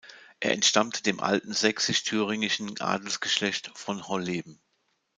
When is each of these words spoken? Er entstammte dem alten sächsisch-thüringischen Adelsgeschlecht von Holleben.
Er 0.39 0.53
entstammte 0.53 1.03
dem 1.03 1.19
alten 1.19 1.53
sächsisch-thüringischen 1.53 2.81
Adelsgeschlecht 2.81 3.69
von 3.75 4.07
Holleben. 4.07 4.59